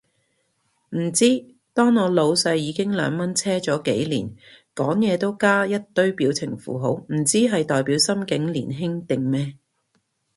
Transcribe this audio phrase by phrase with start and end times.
[0.95, 1.45] 唔知，
[1.75, 4.35] 當我老細已經兩蚊車咗幾年，
[4.73, 9.57] 講嘢都加一堆表情符號，唔知係代表心境年輕定咩